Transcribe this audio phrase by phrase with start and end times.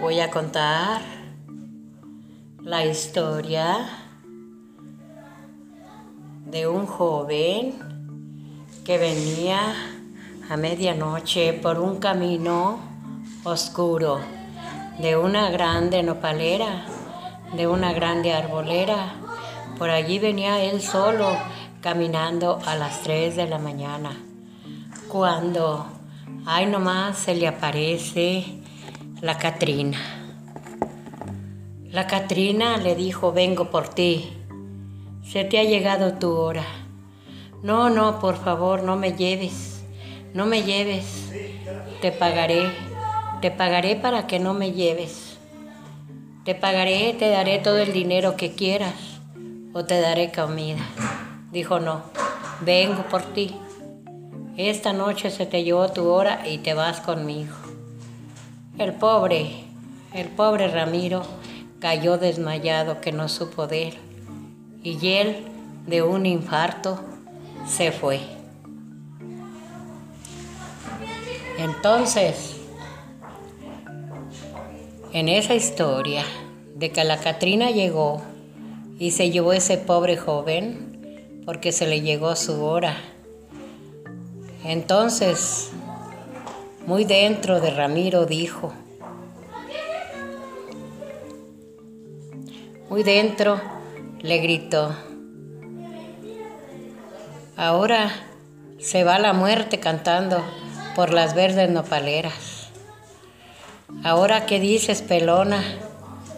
[0.00, 1.00] voy a contar
[2.62, 3.88] la historia
[6.46, 7.74] de un joven
[8.84, 9.74] que venía
[10.48, 12.78] a medianoche por un camino
[13.42, 14.20] oscuro
[15.00, 16.84] de una grande nopalera,
[17.56, 19.14] de una grande arbolera.
[19.78, 21.36] Por allí venía él solo
[21.80, 24.16] caminando a las 3 de la mañana,
[25.08, 25.86] cuando,
[26.46, 28.57] ay nomás, se le aparece
[29.20, 29.98] la Catrina.
[31.90, 34.30] La Catrina le dijo, vengo por ti,
[35.24, 36.64] se te ha llegado tu hora.
[37.64, 39.82] No, no, por favor, no me lleves,
[40.34, 41.32] no me lleves,
[42.00, 42.70] te pagaré,
[43.40, 45.36] te pagaré para que no me lleves.
[46.44, 48.94] Te pagaré, te daré todo el dinero que quieras
[49.72, 50.80] o te daré comida.
[51.50, 52.02] Dijo, no,
[52.60, 53.56] vengo por ti.
[54.56, 57.67] Esta noche se te llevó tu hora y te vas conmigo.
[58.78, 59.50] El pobre,
[60.14, 61.22] el pobre Ramiro
[61.80, 63.94] cayó desmayado que no supo de él
[64.84, 65.36] y él
[65.88, 67.00] de un infarto
[67.66, 68.20] se fue.
[71.58, 72.56] Entonces,
[75.12, 76.22] en esa historia
[76.76, 78.22] de que la Catrina llegó
[79.00, 82.96] y se llevó ese pobre joven porque se le llegó su hora.
[84.62, 85.72] Entonces,
[86.88, 88.72] muy dentro de Ramiro dijo,
[92.88, 93.60] muy dentro
[94.20, 94.96] le gritó,
[97.58, 98.10] ahora
[98.78, 100.42] se va la muerte cantando
[100.96, 102.70] por las verdes nopaleras.
[104.02, 105.62] Ahora qué dices, pelona,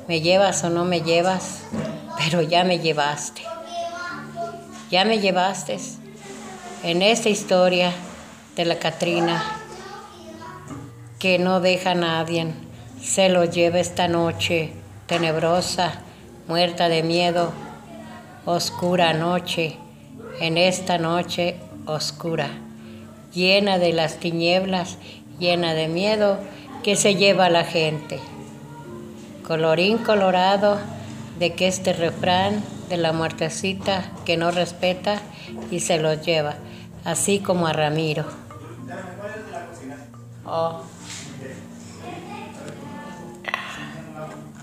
[0.09, 1.63] ¿me llevas o no me llevas?
[2.19, 3.43] Pero ya me llevaste.
[4.91, 5.79] Ya me llevaste
[6.83, 7.93] en esta historia
[8.57, 9.60] de la Catrina
[11.21, 12.47] que no deja a nadie,
[13.03, 14.73] se lo lleva esta noche
[15.07, 16.01] tenebrosa,
[16.49, 17.53] muerta de miedo,
[18.47, 19.77] oscura noche,
[20.41, 22.49] en esta noche oscura,
[23.35, 24.97] llena de las tinieblas,
[25.39, 26.39] llena de miedo
[26.83, 28.19] que se lleva a la gente.
[29.47, 30.79] Colorín colorado
[31.39, 35.21] de que este refrán de la muertecita que no respeta
[35.71, 36.55] y se los lleva,
[37.05, 38.25] así como a Ramiro.
[40.47, 40.81] Oh.
[41.43, 41.47] 你
[44.15, 44.60] 好，斑马。